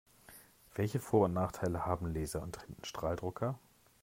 Welche 0.73 0.99
Vor- 0.99 1.25
und 1.25 1.33
Nachteile 1.33 1.85
haben 1.85 2.07
Laser- 2.11 2.41
und 2.41 2.59
Tintenstrahldrucker? 2.59 3.59